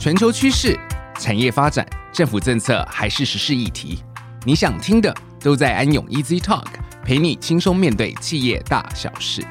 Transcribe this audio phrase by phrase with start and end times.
[0.00, 0.80] 全球趋势、
[1.18, 3.98] 产业发展、政府政策还是时事议题，
[4.46, 6.64] 你想听的都在安永 Easy Talk，
[7.04, 9.42] 陪你轻松面对企业大小事。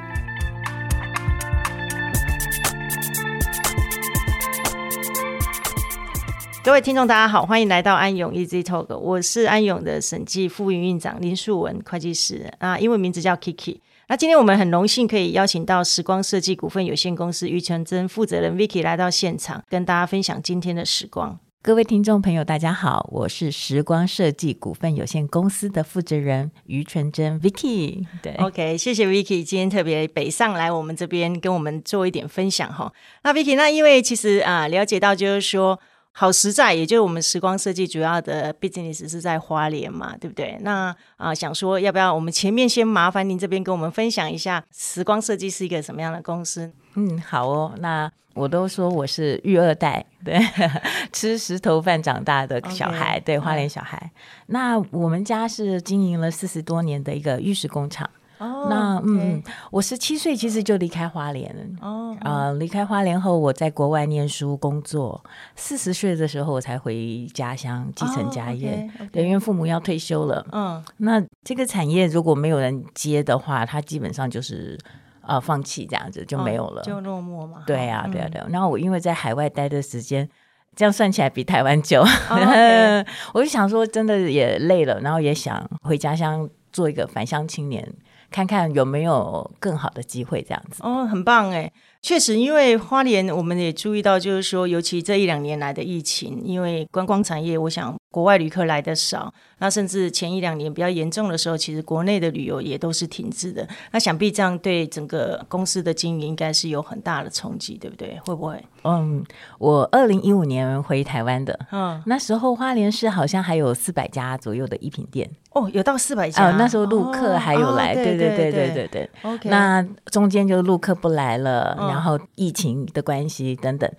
[6.64, 13.82] 各位听众，大家好，欢迎来到安永 Easy Talk，我是安永的审计副营运长林素文会计师啊，英文名字叫 Kiki。
[14.12, 21.40] 那今天我们很荣幸可以邀请到时光设计股份有限公司于纯真负责人 Vicky 来到现场，跟大家分享今天的时光。
[21.62, 28.04] 各位听众朋友，大家好，我是时光设计股份有限公司的负责人于纯真 Vicky。
[28.24, 32.92] 对，OK，谢谢 Vicky 今天特别北上来我们这边跟我们做一点分享哈。
[33.24, 35.80] 那 Vicky，那因为其实啊了解到就是说。
[36.12, 40.58] 好实在，也就是我们时光设计主要的 business 是在花莲嘛，对不对？
[40.62, 46.72] 那啊、呃，想说要不要我们前面先麻烦您这边跟我们分享一下时光设计是一个什么样的公司？
[46.96, 47.74] 嗯，好哦。
[47.78, 50.40] 那我都说我是育二代，对，
[51.14, 53.98] 吃石头饭长大的小孩，okay, 对，花莲小孩。
[54.04, 54.12] 嗯、
[54.48, 58.10] 那我们家是经营了四十多年的一个玉石工厂。
[58.40, 59.20] 哦，那 okay.
[59.20, 61.88] 嗯，我十七岁其实就离开花莲了。
[61.88, 65.22] 哦，啊，离开花莲后，我在国外念书工作。
[65.56, 68.72] 四十岁的时候，我才回家乡继承家业。
[68.72, 69.12] Oh, okay, okay.
[69.12, 70.46] 对，因为父母要退休了。
[70.54, 74.78] 嗯，那这个产业如果没有人接的话，它基本上就是
[75.22, 77.64] 呃放弃这样子就没有了，就落寞嘛。
[77.68, 78.48] 对啊，对啊，对啊。
[78.50, 80.30] 然后我因为在海外待的时间，
[80.78, 82.00] 这样算起来比台湾久。
[82.00, 83.06] Oh, okay.
[83.34, 87.86] 我就想说，真的也累了，然后也想回家乡做一个返乡青年。
[88.32, 91.72] 看看有没有更好的机会，这样子哦，很棒哎。
[92.02, 103.68] 确实，因为花莲，我们也注意到，就是说，尤其这一两年来的疫情，因为观光产业，我想国外旅客来的少，那甚至前一两年比较严重的时候，其实国内的旅游也都是停滞的。
[103.92, 108.18] 那想必这样对整个公司的经营应该是有很大的冲击，对不对？
[108.26, 108.64] 会不会？
[108.86, 109.22] 嗯，
[109.58, 115.30] 我二零一五年回台湾的，嗯，那时候花莲市好像还有四百家左右的衣品店。
[115.52, 116.50] 哦，有到四百家。
[116.50, 119.10] 哦，那时候陆客还有来，对对对对对对。
[119.24, 121.76] OK，那中间就陆客不来了。
[121.78, 123.92] 嗯然后疫情的关系等等，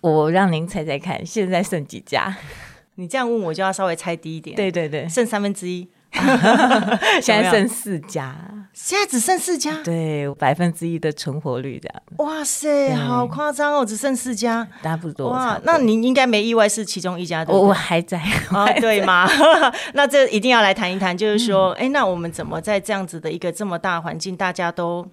[0.00, 2.36] 我让您猜猜看，现在剩几家？
[2.96, 4.56] 你这样问我就要稍微猜低一点。
[4.56, 5.88] 对对对，剩三分之一，
[7.22, 8.36] 现在剩四家，
[8.72, 12.02] 现在只剩四家，对，百分之一的存活率这样。
[12.16, 15.30] 哇塞，好夸张哦，只剩四家，差不多。
[15.30, 17.54] 哇，那您应该没意外是其中一家的。
[17.54, 18.18] 我我还在
[18.50, 19.30] 啊，对吗？
[19.94, 25.06] 那这一定要来谈一谈，就是说，哎，那我们怎么在这样子的一个这么大环境，大家都。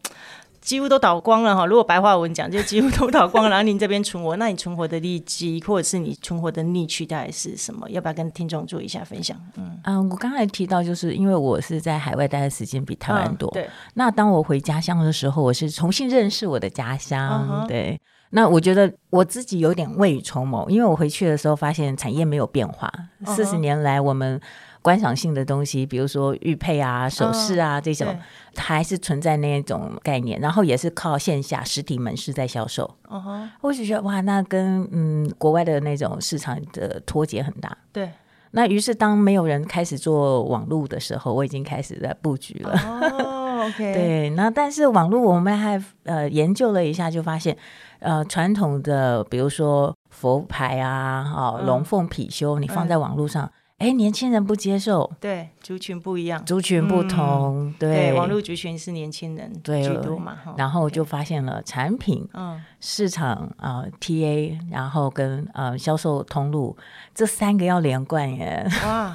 [0.66, 3.52] 几乎都倒光了哈，如果白话文讲，就几乎都倒光了。
[3.52, 7.88] 然后您这边存活，那你存活的利基，或者是你存活的逆区，大概是什么？
[7.92, 9.40] 要不要跟听众做一下分享？
[9.58, 13.70] 嗯嗯，我刚才提到，就是因为我是在海外待的时间比台湾多，嗯，对。
[13.94, 18.02] 那当我回家乡的时候，我是重新认识我的家乡，嗯，对。
[18.32, 22.92] 那我觉得我自己有点未雨绸缪，因为我回去的时候发现产业没有变化，
[23.28, 24.42] 四十年来我们。
[24.86, 28.16] 观赏性的东西，比如说玉佩啊、首饰啊、哦、这种，
[28.56, 32.84] 还是存在那种概念，然后也是靠线下实体门市在销售。
[33.08, 37.76] 哦，我就觉得哇，那跟嗯国外的那种市场的脱节很大。
[37.92, 38.12] 对，
[38.52, 42.80] 那于是当没有人开始做网络的时候，我已经开始在布局了。
[42.86, 43.78] 哦，OK。
[43.92, 47.58] 对，那但是网络我们还呃研究了一下，就发现
[48.02, 53.46] 呃传统的，比如说佛牌啊、哦龙凤貔貅，你放在网络上。
[53.46, 58.14] 嗯哎，年轻人不接受，对族群不一样，族群不同，嗯、对，对。
[58.14, 66.76] 网络族群是年轻人居多嘛，然后就发现了产品、嗯，市场啊、呃、，TA，然后跟呃销售通路
[67.14, 69.14] 这三个要连贯耶，哇，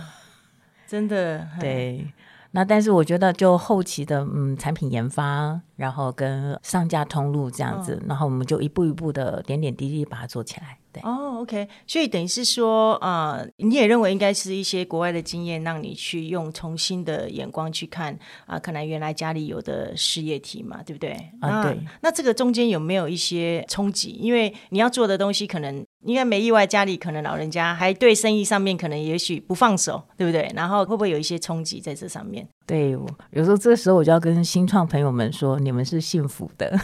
[0.87, 2.07] 真的 对。
[2.53, 10.79] 那但是我觉得就后期的嗯产品研发，然后跟上架通路这样子，嗯、然后我们就一步一步的点点滴滴把它做起来。
[10.93, 18.13] 对哦，OK，所以等于是说，呃，你也认为应该是一些国外的经验，让你去用重新的眼光去看
[18.47, 21.13] 啊、呃，可能原来家里有的事业体嘛，对不对？
[21.41, 21.79] 啊，对。
[22.01, 24.11] 那这个中间有没有一些冲击？
[24.11, 30.51] 因为你要做的东西，可能应该没意外，家里可能老人家还对生意上面可能也许不放手，对不对？
[30.55, 32.47] 然后会不会有一些冲击在这上面？
[32.67, 32.91] 对，
[33.33, 36.71] 有时候这个时候我就要跟新创朋友们说，你们是幸福的。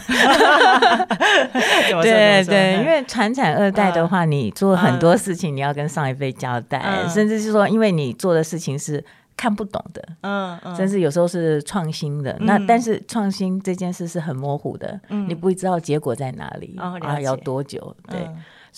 [2.03, 9.03] 对对，因为传产二代的话，你做很多事情，你要跟上一辈交代，嗯、甚至是说，因为你做的事情是
[9.35, 12.33] 看不懂的，嗯，嗯甚至有时候是创新的。
[12.33, 17.95] 嗯、那但是创新这件事是很模糊的，嗯、你不会知道结果在哪里，嗯、啊，要多久？
[18.07, 18.19] 对。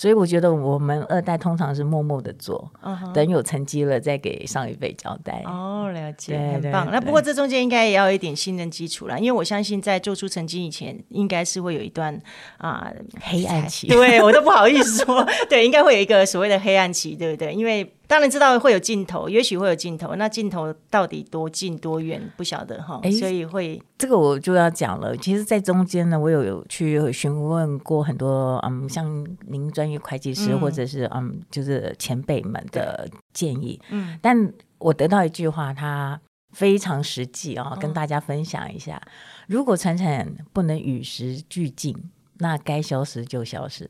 [0.00, 3.12] 所以我觉得我们二代通常是默默的做，uh huh.
[3.12, 5.42] 等有成绩了再给上一辈交代。
[5.44, 6.88] 哦，oh, 了解，很棒。
[6.90, 12.18] 那不过这中间应该也要有一点信任基础了，因为我相信在做出成绩以前，应该是会有一段
[12.56, 13.88] 啊、呃、黑暗期。
[13.88, 17.52] 对我都不好意思说， 对，应该会有一个所谓的黑暗期，对不对？
[17.52, 25.16] 因为当然知道会有尽头，也许会有尽头，那尽头到底多近多远不晓得哈，欸、所以会这个我就要讲了。
[25.16, 33.80] 其实，在中间呢，我有有去询问过很多嗯，像您专业会计师、嗯、或者是嗯，就是前辈们的建议。
[33.90, 36.20] 嗯，但我得到一句话，它
[36.52, 39.10] 非常实际啊、哦，跟大家分享一下：嗯、
[39.46, 41.96] 如果传产不能与时俱进，
[42.38, 43.88] 那该消失就消失。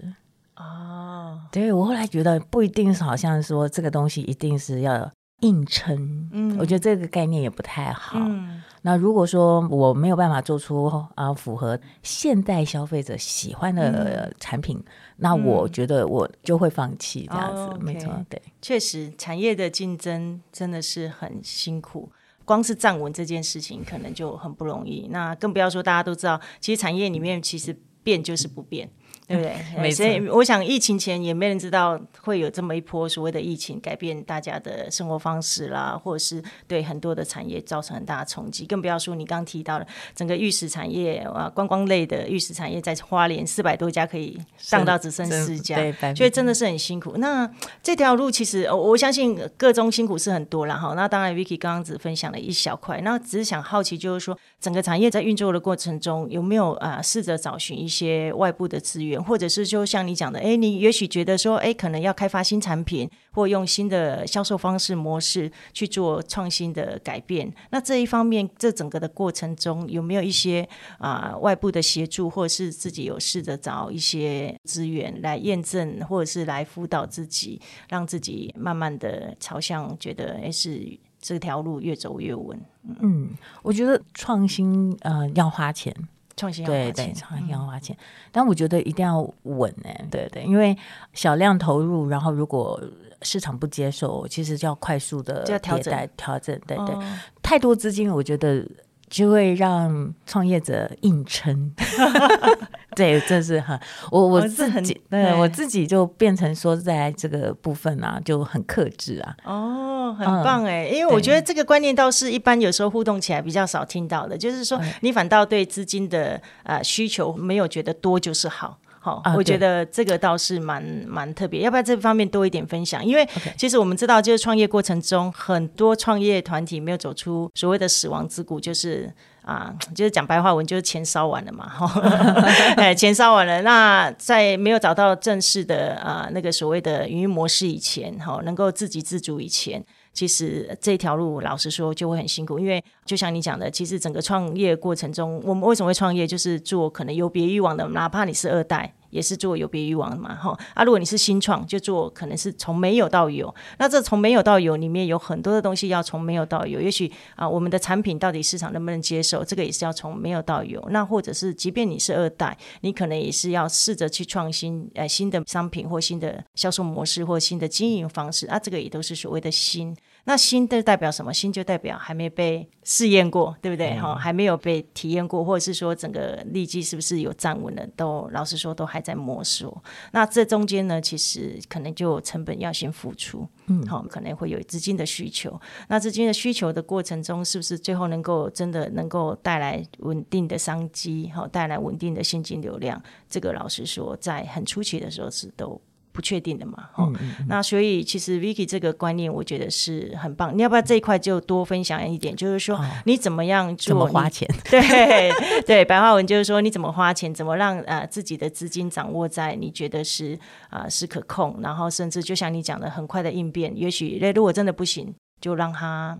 [0.60, 5.10] 哦，对，我后来觉得不一定是，好像说这个东西一定是要
[5.40, 6.28] 硬撑。
[6.32, 8.18] 嗯，我觉得这个概念也不太好。
[8.20, 10.84] 嗯，那如果说我没有办法做出
[11.14, 14.84] 啊符合现代消费者喜欢的产品，嗯、
[15.16, 17.62] 那我觉得我就会放弃这样子。
[17.62, 22.12] 哦、没错，对，确实产业的竞争真的是很辛苦，
[22.44, 25.08] 光是站稳这件事情可能就很不容易。
[25.10, 28.90] 那更不要说大家都知道，其实产业里面其实变就是不变。
[29.30, 29.42] 对不
[29.80, 29.90] 对？
[29.94, 38.66] 所以我想，疫情前也没人知道会有这么一波所谓的疫情，改变大家的生活方式啦，或者是对很多的产业造成很大的冲击。
[38.66, 39.86] 更不要说你刚提到的
[40.16, 45.76] 整个玉石产业啊，观光类的玉石产业在花莲四百多家可以上到只剩四家，
[46.16, 47.16] 所以真的是很辛苦。
[47.18, 47.48] 那
[47.84, 50.94] 这条路其实我相信各中辛苦是很多了哈。
[50.94, 59.19] 那当然，Vicky 刚刚只分享了一小块，那只是想好奇，就是说整个产业在运作的过程中有没有啊试着找寻一些外部的资源。
[59.22, 67.52] 或者是就像你讲的，哎，你也许觉得说，哎，可能要开发新产品，或用新的销售方式模式去做创新的改变。
[67.70, 70.68] 那这一方面，这整个的过程中有没有一些
[70.98, 82.60] 啊、外部的协助，或者是自己有试着找一些资源来验证，或者是来辅导自己，让自己慢慢的朝向觉得，哎，是这条路越走越稳。
[83.00, 83.30] 嗯，
[83.62, 85.94] 我觉得创新呃要花钱。
[86.40, 88.00] 创新对对，创新要花钱，嗯、
[88.32, 90.74] 但我觉得一定要稳哎，对对，因为
[91.12, 92.82] 小量投入，然后如果
[93.20, 96.08] 市场不接受，其实就要快速的调整。
[96.16, 97.04] 调整，对对，哦、
[97.42, 98.66] 太多资金，我觉得
[99.10, 101.74] 就会让创业者硬撑。
[102.96, 103.78] 对，这是哈
[104.10, 109.36] 我我自己，哦、对，对我自己就变成说，在这个部分啊，就很克制啊。
[109.44, 118.78] 哦，很棒哎，嗯、因为我觉得这个观念倒是一般有时候互动起来比较少听到的，就是说你反倒对资金的呃需求没有觉得多就是好。
[119.02, 123.02] 好，我觉得这个倒是蛮蛮特别，要不要这方面多一点分享？
[123.04, 123.26] 因为
[123.56, 129.10] 其实我们知道，就是创业过程中，很多创业团体没有走出所谓的死亡之谷，就是
[129.42, 132.00] 啊，就是讲白话文，就是钱烧完了嘛，哈，
[132.76, 133.62] 哎，钱烧完了。
[133.62, 139.82] 那在没有找到正式的啊那个所谓的营运模式以前，哈，能够自给自足以前。
[140.12, 169.96] 其实这条路，老实说就会很辛苦，因为就像你讲的，其实整个创业过程中，我们为什么会创业，就是做可能有别于往的，哪怕你是二代，也是做有别于往的嘛，哈啊，如果你是新创，就做可能是从没有到有，那这从没有到有里面有很多的东西要从没有到有，也许啊，我们的产品到底市场能不能接受，这个也是要从没有到有，那或者是即便你是二代，你可能也是要试着去创新，呃，新的商品或新的销售模式或新的经营方式啊，这个也都是所谓的新。
[170.24, 171.32] 那新的代表什么？
[171.32, 173.98] 新就代表还没被试验过，对不对？
[173.98, 177.86] 哈、嗯，还没有被体验过，或者是说整个利基是不是有站稳了？
[177.96, 179.82] 都老实说，都还在摸索。
[180.12, 185.58] 那这中间呢，其实可能就成本要先付出，嗯，好，可能会有资金的需求。
[185.88, 191.30] 那资金的需求的过程中，是不是最后能够真的能够带来稳定的商机？
[191.34, 193.02] 好，带来稳定的现金流量？
[193.28, 195.80] 这个老实说，在很初期的时候是都。
[196.20, 200.54] 不确定的嘛，哈、嗯嗯嗯，那所以其实 Vicky 这个观念，我觉得是很棒。
[200.54, 202.36] 你要不要这一块就多分享一点？
[202.36, 203.88] 就是说，你怎么样做？
[203.88, 204.46] 怎么花钱？
[204.70, 205.30] 对
[205.64, 207.32] 对，白话文就是说，你怎么花钱？
[207.32, 211.58] 怎么让呃自己的资金掌握在你觉得是啊、呃、是可控？
[211.62, 213.74] 然后甚至就像你讲的，很快的应变。
[213.74, 216.18] 也许那如果真的不行，就让他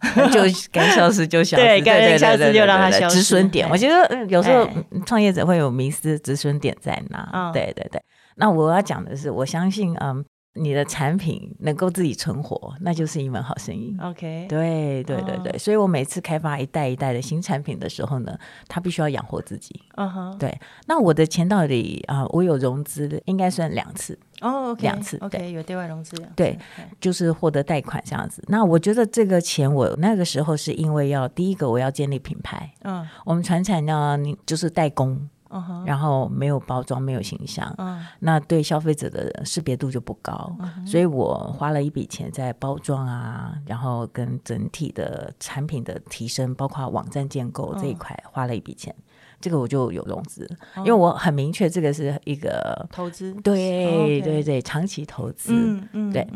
[0.32, 0.40] 就
[0.72, 3.18] 该消失就消失， 对，该消失就让他消失。
[3.18, 4.68] 止损点，我觉得有时候
[5.06, 7.30] 创业者会有迷失，止损点在哪？
[7.32, 8.02] 嗯、对对对。
[8.36, 10.24] 那我要讲的是，我相信，嗯，
[10.54, 13.96] 你的产品能够自己存活，那就是一门好生意。
[14.00, 15.58] OK，对对对对，oh.
[15.58, 18.38] 所以我每次开发一代一代的新产品的时候呢，
[18.68, 19.80] 它必须要养活自己。
[19.96, 20.38] 嗯哼、uh，huh.
[20.38, 20.60] 对。
[20.86, 24.80] 那我的钱到底啊、呃，我有融资，应该算两次哦，oh.
[24.80, 25.18] 两次。
[25.22, 26.16] OK，有对外融资。
[26.34, 26.58] 对.
[27.00, 28.42] 就是获得贷款这样子。
[28.48, 32.70] 那我觉得这个钱，我那个时候是因为要第一个我要建立品牌。
[32.82, 33.06] 嗯，uh.
[33.24, 35.28] 我们传产呢，你就是代工。
[35.56, 35.86] Uh -huh.
[35.86, 37.98] 然后没有包装，没有形象，uh -huh.
[38.20, 40.32] 那对消费者的识别度就不高。
[40.58, 40.86] Uh -huh.
[40.86, 48.92] 所以我花了一笔钱在包装啊，然后跟整体的产品的提升，包括网站建构这一块，花了一笔钱。
[48.92, 49.02] Uh.
[49.38, 50.78] 这个我就有融资，uh.
[50.80, 54.24] 因为我很明确，这个是一个投资，对、oh.
[54.24, 55.52] 对对，长期投资。
[55.52, 56.26] 嗯嗯，对。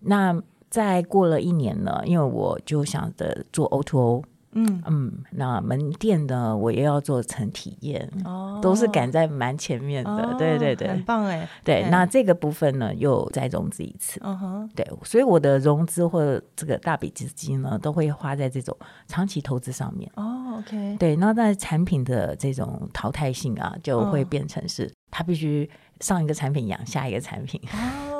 [0.00, 4.22] 那再过了一年呢，因为我就想着做 O2O。
[4.52, 4.82] 嗯。
[4.86, 11.48] 嗯，那门店呢，我也要做成体验，哦，都是赶在蛮前面的，哦，对对对，很棒哎。
[11.62, 18.76] 对，那这个部分呢，又再融资一次，嗯哼，对，所以我的融资或者这个大笔资金呢，都会花在这种
[19.06, 20.10] 长期投资上面。
[20.16, 25.68] 哦，OK，对，那在产品的这种淘汰性啊，就会变成是，它必须
[26.00, 27.60] 上一个产品养下一个产品。
[27.72, 28.17] 哦，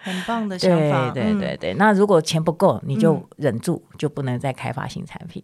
[0.00, 1.74] 很棒的想法，对对对对。
[1.74, 5.42] 那如果钱不够，你就忍住，就不能再开发新产品。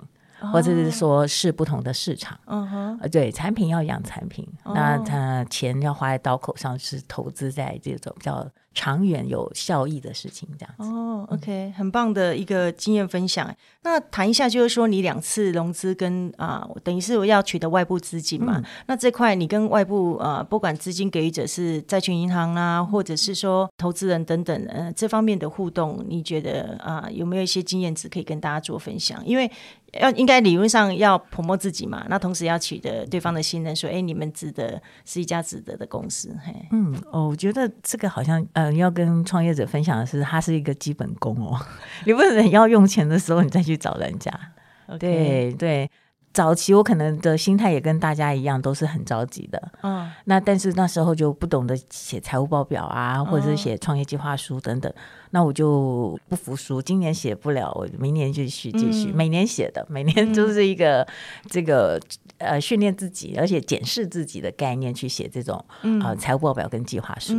[0.53, 10.85] 或者是说是不同的市场，嗯哼，呃，对，产品要养产品，哦，那他钱要花在刀口上，是投资在这种比较长远有效益的事情，这样子。
[10.85, 13.53] 哦，OK，很棒的一个经验分享。
[13.83, 18.65] 那谈一下，就是说你两次融资跟啊，等于是我要取得外部资金嘛，嗯？
[18.87, 29.25] 那这块你跟外部呃，不管资金给予者是债券银行啊，或者是说投资人等等，呃，这方面的互动，你觉得啊，有没有一些经验值可以跟大家做分享？
[29.27, 29.51] 因为
[30.01, 36.37] 要应该理论上要 promote 自己嘛，那同时要取得对方的信任，说，哎，你们值得是一家值得的公司。
[36.45, 41.61] 嘿，嗯，哦，我觉得这个好像，呃，要跟创业者分享的是，它是一个基本功哦，
[42.07, 44.31] 你不能要用钱的时候你再去找人家。
[44.99, 45.91] 对对。
[46.33, 49.73] 早期我可能的心态也跟大家一样，都是很着急的。
[49.83, 54.93] 嗯，那但是那时候就不懂得写财务报表啊，或者是写创业计划书等等。
[55.31, 61.09] 那我就不服输，今年写不了，我明年继续继续，每年写的，每年就是一个
[61.49, 61.99] 这个
[62.39, 65.65] 呃训练自己，而且检视自己的概念去写这种
[66.03, 67.35] 呃财务报表跟计划书。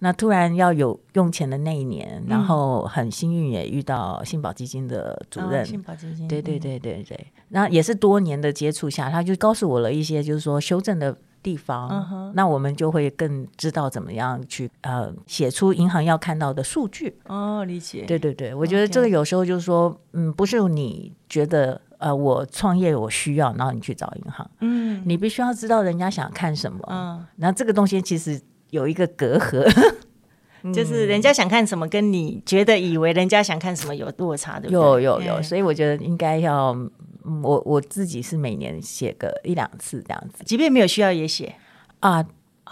[0.00, 11.88] 那突然要有用钱的那一年，然后很幸运也遇到信保基金的主任，信保基金，对对对对对，那也是多年的接触下，他就告诉我了一些，就是说修正的地方。
[11.90, 12.32] Uh-huh.
[12.34, 17.18] 那我们就会更知道怎么样去呃写出银行要看到的数据。
[17.26, 18.04] 哦，理解。
[18.06, 24.50] 对对对，我觉得这个有时候就是说.嗯，不是你觉得呃我创业我需要，然后你去找银行。
[24.60, 26.78] 嗯，你必须要知道人家想看什么。
[26.88, 28.40] 嗯，那这个东西其实
[28.70, 29.64] 有一个隔阂，
[30.72, 34.74] 就是人家想看什么，跟你觉得以为人家想看什么有落差，对不对？
[34.74, 36.76] 有有有，所以我觉得应该要。
[37.42, 41.54] 我我自己是每年写个一两次这样子，即便没有需要也写
[42.00, 42.24] 啊，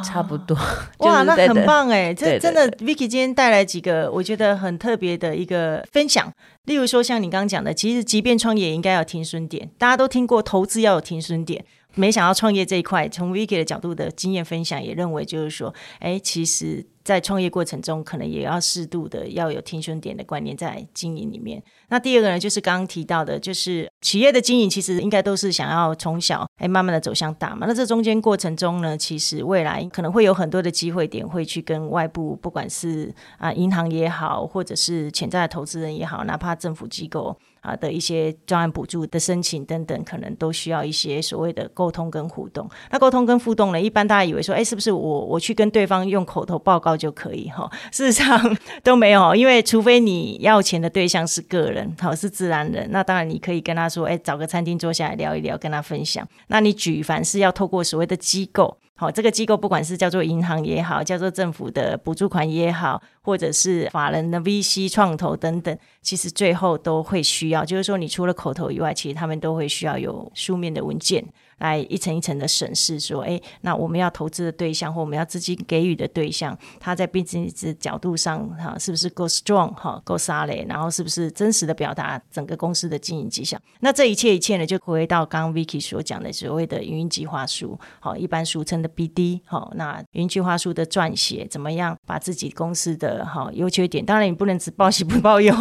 [0.05, 0.57] 差不多。
[0.57, 0.61] 哦、
[1.07, 2.13] 哇，那很棒哎！
[2.13, 6.33] 这真的，Vicky 今天带来几个我觉得很特别的一个分享。
[6.65, 11.65] 例如说，像你刚刚讲的，其实即便创业也应该要停损点，大家都听过投资要有停损点，
[11.97, 16.87] 没想到创业这一块，从 Vicky 的角度的经验分享，也认为就是说，哎，其实。
[17.07, 21.63] 在创业过程中，可能也要适度的要有停损点的观念在经营里面。
[21.89, 27.65] 那第二个呢，就是刚刚提到的，就是企业的经营其实应该都是想要从小哎慢慢的走向大嘛。
[27.69, 37.39] 那这中间过程中呢，其实未来可能会有很多的机会点，会去跟外部，不管是啊银行也好，或者是潜在的投资人也好，哪怕政府机构。
[37.67, 42.69] 啊的一些专案补助的申请等等，可能都需要一些所谓的沟通跟互动。
[42.91, 47.49] 那沟通跟互动呢，一般大家以为说，哎，是不是我我去跟对方用口头报告就可以？
[47.51, 56.27] 哈，事实上 都没有，因为除非你要钱的对象是个人，好是自然人，那当然你可以跟他说，哎，找个餐厅坐下来聊一聊，跟他分享。
[56.47, 58.79] 那你举凡是要透过所谓的机构。
[58.99, 71.23] 好，这个机构不管是叫做银行也好，叫做政府的补助款也好，或者是法人的 VC 创投等等，其实最后都会需要，就是说你除了口头以外，其实他们都会需要有书面的文件。
[71.59, 83.59] 来一层一层的审视，说，哎，那我们要投资的对象或我们要资金给予的对象，他在 business 角度上，哈，是不是够 strong，哈，够 solid，然后是不是真实的表达整个公司的经营绩效？
[83.81, 95.55] 那这一切一切呢，就回到刚刚 Vicky 所讲的所谓的营运计划书，好，一般俗称的 BD，好，那营运计划书的撰写，怎么样把自己公司的好优缺点，当然你不能只报喜不报忧，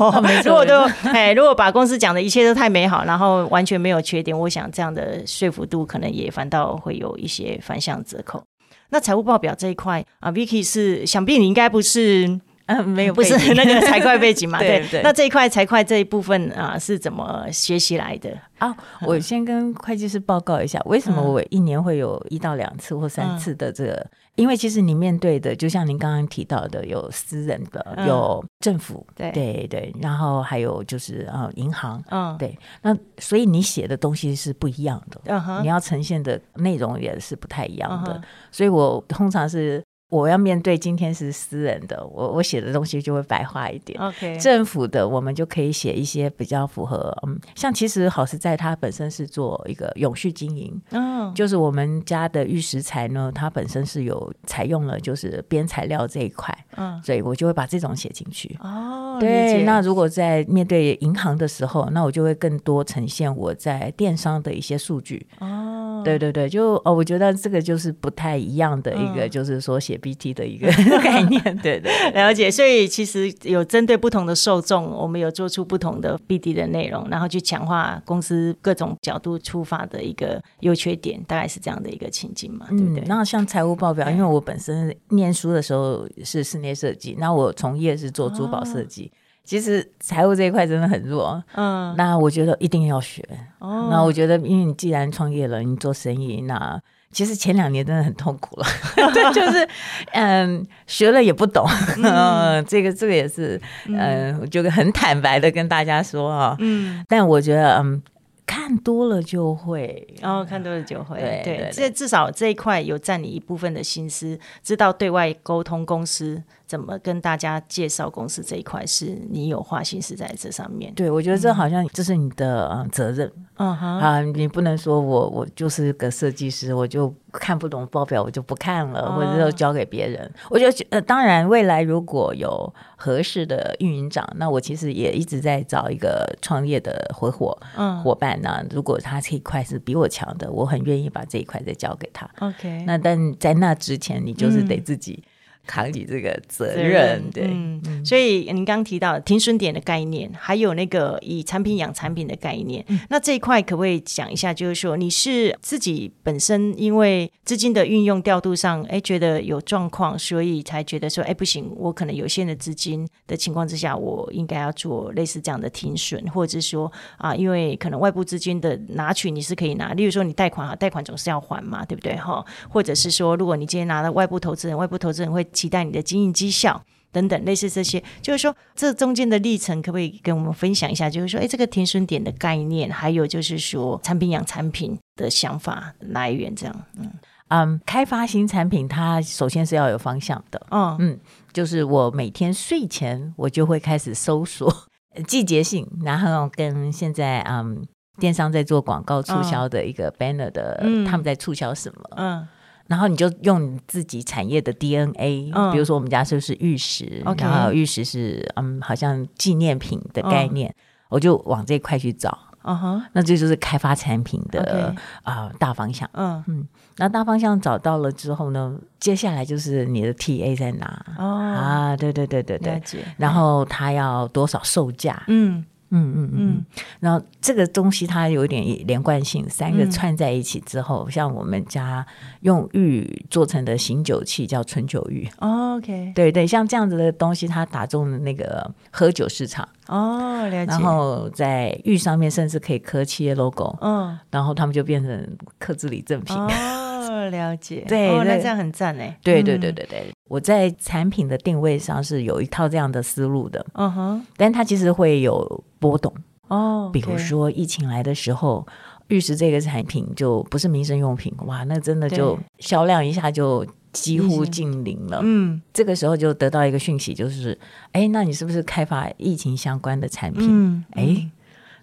[0.43, 0.81] 如果都，
[1.13, 5.84] 哎，如果把公司讲的一切都太美好，然后完全没有缺点，我想这样的说服度。
[5.85, 8.43] 可能也反倒会有一些反向折扣。
[8.89, 14.57] 那财务报表这一块啊，Vicky 是想必你应该不是嗯，没有，不是 那个财会背景嘛？
[14.59, 15.01] 对对。
[15.03, 18.31] 那这一块财会这一部分啊，是怎么学习来的？
[18.57, 18.75] 啊，
[19.05, 24.07] 我先跟会计师报告一下，为什么我一年会有一到两次或三次的这个？
[24.35, 29.31] 嗯、因为其实你面对的，就像您刚刚提到的，有私人的，嗯、有政府，对。
[29.31, 32.57] 对对，然后还有就是呃银行，嗯，对。
[32.81, 39.83] 那所以你写的东西是不一样的，嗯、你要呈现的内容也是不太一样的，嗯、所以我通常是。
[40.09, 43.99] 我要面对今天是私人的，我我写的东西就会白话一点。
[43.99, 58.55] OK，政府的我们就可以写一些比较符合，嗯，像其实好实在它本身是做一个永续经营，嗯，就是我们家的玉石材呢，它本身是有采用了就是边材料这一块，嗯，所以我就会把这种写进去。
[58.61, 65.27] 哦，对，那如果在面对银行的时候，那我就会更多呈现我在电商的一些数据。
[65.39, 65.74] 哦，
[66.05, 69.99] 对对对，就哦，我觉得这个就是不太一样的一个，就是说写。
[70.05, 70.67] BT 的一个
[71.01, 72.51] 概念，对对，了解。
[72.51, 83.03] 所以其实有针对不同的受众，我们有做出不同的 BD 的内容，然后去强化公司各种角度出发的一个优缺点，大概是这样的一个情境嘛，对不对？
[83.07, 91.41] 那、嗯、像财务报表，因为我本身念书的时候是室内设计，那我从业是做珠宝设计，哦、其实财务这一块真的很弱。
[91.53, 93.23] 嗯，那我觉得一定要学。
[93.59, 98.65] 哦，那我觉得，因为你既然创业了，你做生意，那其实前两年真的很痛苦了，
[99.13, 99.65] 对， 就是
[100.11, 101.65] 嗯，学了也不懂，
[102.03, 108.01] 嗯， 这个这个也是，嗯，我就很坦白的跟大家说啊，嗯，但我觉得嗯。
[108.47, 120.93] 看多了就会，然后、哦、看多了就会，对，这至少这一块有占你一部分的心思，知道对外沟通公司怎么跟大家介绍公司这一块，是你有花心思在这上面。
[120.93, 127.13] 对，我觉得这好像这是你的嗯责任，嗯哼，啊，你不能说我我就是个设计师，我就。
[127.37, 130.23] 看不懂报表，我就不看了，或者说交给别人。
[130.43, 130.53] Oh.
[130.53, 137.59] 我觉得，呃，当然，未来如果有合适的运营长，那我其实也一直在找一个创业的合伙
[138.01, 138.59] 伙伴呢。
[138.61, 142.25] 嗯、如果他这一块是比我强的，我很愿意把这一块再交给他。
[142.39, 145.21] OK，那但在那之前，你就是得自己。
[145.65, 154.53] 嗯扛起这个责任，责任对，嗯，所以您刚提到停损点的概念，还有那个以产品养产品的概念，嗯、那这一块可不可以讲一下？
[154.53, 172.15] 就是说，你是自己本身因为资金的运用调度上，哎，觉得有状况，所以才觉得说，哎，不行，我可能有限的资金的情况之下，我应该要做类似这样的停损，或者是说啊，因为可能外部资金的拿取你是可以拿，例如说你贷款啊，贷款总是要还嘛，对不对？
[172.17, 175.43] 哈，或者是说，如果你今天拿了外部投资人，外部投资人会。
[175.55, 181.09] 期待你的经营绩效等等，类似这些，就是说这中间的历程，可不可以跟我们分享一下？
[181.09, 187.09] 就是说，哎，这个停损点的概念，还有就是说产品养产品的想法来源，这样，嗯。
[187.47, 190.97] 嗯，开发新产品，它首先是要有方向的，嗯。
[190.99, 191.19] 嗯，
[191.53, 194.75] 就是我每天睡前我就会开始搜索
[195.27, 197.85] 季节性，然后跟现在嗯
[198.17, 202.47] 电商在做广告促销的一个 banner 的，嗯、他们在促销什么，嗯。
[202.87, 207.41] 然后你就用你自己产业的 DNA，嗯，比如说我们家是不是玉石，Okay.
[207.41, 210.75] 然后玉石是嗯，好像纪念品的概念，嗯，
[211.09, 214.93] 我就往这一块去找，嗯哼，那这就是开发产品的
[215.23, 216.43] 啊大方向，嗯。
[216.47, 216.67] 嗯，
[216.97, 221.05] 那大方向找到了之后呢，接下来就是你的 TA 在哪？
[221.17, 221.25] 哦。
[221.25, 222.99] 啊，对对对对对，解。
[223.17, 225.23] 然后它要多少售价？
[225.27, 225.65] 嗯。
[225.95, 226.65] 嗯嗯嗯，
[226.99, 232.05] 然后这个东西它有点连贯性，三个串在一起之后，嗯、像我们家
[232.41, 235.27] 用玉做成的醒酒器叫醇酒玉。
[235.39, 239.67] 哦、OK，对对，像这样子的东西，它打中了那个喝酒市场。
[239.87, 240.65] 哦，了解。
[240.65, 243.77] 然后在玉上面甚至可以刻企业 logo。
[243.81, 246.35] 嗯，然后他们就变成客制礼赠品。
[246.35, 246.94] 哦，
[247.29, 247.83] 了解。
[247.87, 249.17] 对，哦、那这样很赞哎。
[249.23, 250.11] 对对对对对。
[250.27, 256.13] 我在产品的定位上是有一套这样的思路的，嗯哼，但它其实会有波动
[256.47, 256.89] 哦。
[256.91, 258.65] 比如说疫情来的时候，
[259.07, 265.19] 玉石这个产品就不是民生用品，哇，那真的就销量一下就几乎近零了。
[265.21, 267.57] 嗯，这个时候就得到一个讯息，就是，
[267.91, 270.47] 哎，那你是不是开发疫情相关的产品？
[270.49, 271.29] 嗯，哎。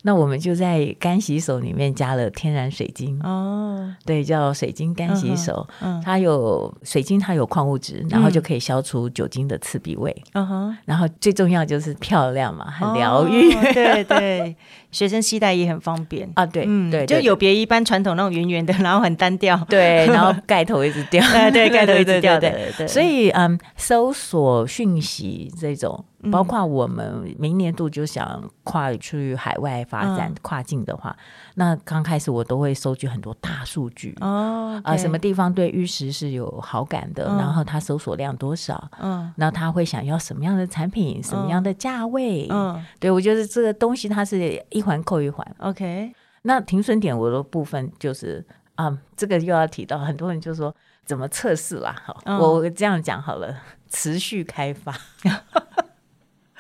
[0.03, 14.57] 那我们就在干洗手里面加了天然水晶哦，对，叫水晶干洗手，嗯，它有水晶，它有矿物质，然后就可以消除酒精的刺鼻味，嗯哼，然后最重要就是漂亮嘛，很疗愈，对对，
[14.91, 26.05] 学生携带也很方便啊，对，对，就有别一般传统那种圆圆的，然后很单调，对，然后 盖头一直掉，对， 盖头一直掉，对对，所以嗯，搜索讯息这种。
[26.31, 31.17] 包括我们明年度就想跨去海外发展、嗯、跨境的话，
[31.55, 46.13] 那刚开始我都会收集很多大数据哦，啊、okay 呃，什么地方对玉石是有好感的，嗯、然后它搜索量多少，嗯，然后他会想要什么样的产品，嗯、什么样的价位，嗯，对我觉得这个东西它是一环扣一环，OK。
[46.43, 53.55] 那停损点我的部分就是啊、嗯，这个又要提到很多人就说怎么测试啦，好，嗯、我这样讲好了，
[53.89, 54.95] 持续开发。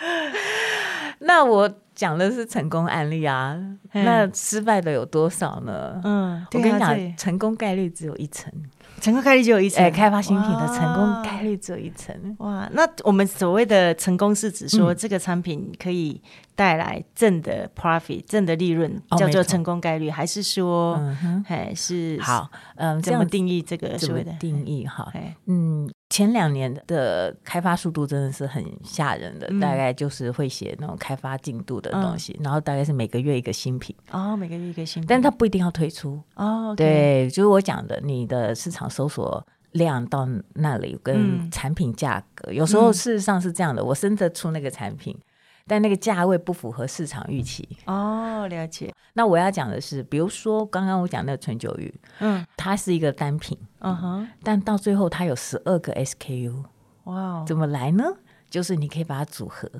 [1.21, 3.57] 那我讲的是成功案例啊，
[3.93, 6.01] 那失败的有多少呢？
[6.03, 8.53] 嗯，我跟你讲，成功概率只有一成。
[9.01, 12.15] 成功概率只有一成，哎，开发新品的成功概率只有一成。
[12.38, 16.21] 哇，那我们所谓的成功是指说这个产品可以
[16.55, 21.01] 带来正的 profit、正的利润，叫做成功概率，还是说，
[21.45, 22.51] 还是好？
[22.77, 24.87] 嗯，怎么定义这个所谓的定义？
[24.87, 25.12] 哈，
[25.47, 25.91] 嗯。
[26.11, 36.75] 前两年的开发速度真的是很吓人的，嗯、大概就是会写那种开发进度的东西，嗯、然后大概是每个月一个新品哦，每个月一个新品，但它不一定要推出哦。
[36.77, 45.19] 对，就是我讲的，你的市场搜索量到那里跟产品价格，嗯、有时候事实上是这样的，我生得出那个产品。
[45.66, 48.92] 但那个价位不符合市场预期哦，了解。
[49.14, 56.64] 那我要讲的是，比如说刚刚我讲那个纯酒玉，嗯，它是一个单品，嗯哼，但到最后它有十二个 SKU，
[57.05, 58.05] 哇，怎么来呢？
[58.51, 59.70] 就是你可以把它组合，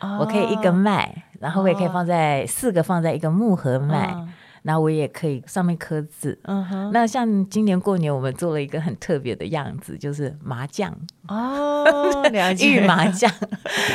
[0.00, 4.12] 哦、我可以一个卖，然后我也可以放在、哦、四个放在一个木盒卖。
[4.12, 4.28] 哦
[4.62, 6.90] 那我也可以上面刻字，嗯哼。
[6.92, 10.96] 那像今年过年，我们做了一个很特别的样子，就是麻将
[11.28, 12.66] 哦，了解。
[12.70, 13.30] 玉麻将，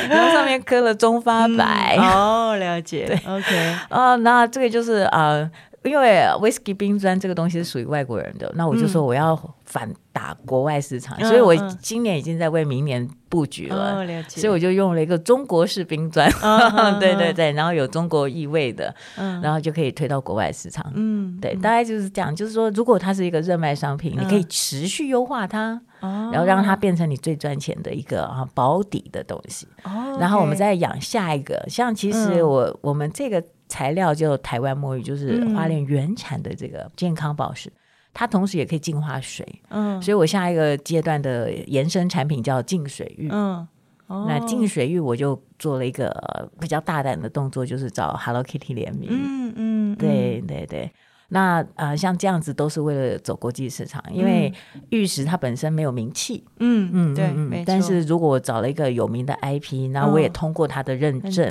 [0.08, 5.50] 然后上面刻了中发白、嗯、哦，了解， 对，OK，哦，那这个就是呃，
[5.88, 13.08] 因为 Whisky 冰砖这个东西是属于外国人的，那我就说我要反打国外市场，嗯、所以我今年已经在为明年。
[13.30, 20.90] 布局了，所以我就用了一个中国式冰砖， 哦、对对对，然后有中国意味的，嗯、然后就可以推到国外市场。
[20.94, 22.34] 嗯，对，大概就是这样。
[22.34, 29.68] 就是说，如果它是一个热卖商品，嗯、你可以持续优化它，哦、然后让它变成你最赚钱的一个啊保底的东西。
[29.84, 37.72] 哦，然后我们再养下一个，像其实我、嗯、我们这个材料就台湾墨玉，就是花莲原产的这个健康宝石。
[38.14, 43.64] 它同时也可以净化水，嗯，所以我下一个阶段的延伸产品叫净水玉，嗯，
[44.08, 50.90] 哦、那净水玉我就做了一个比较大胆的动作，就是找 Hello Kitty 联名，嗯嗯，对对对。
[51.30, 54.50] 那啊、呃，像这样子都是为了走国际市场，因为
[54.88, 57.62] 玉石它本身没有名气，嗯嗯，对，嗯。
[57.66, 61.46] 但是如果我找了一个有名的 IP，然后我也通过它的认证，